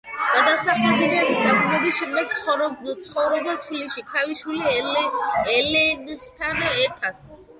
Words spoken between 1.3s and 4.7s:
დაბრუნების შემდეგ ცხოვრობდა თბილისში, ქალიშვილ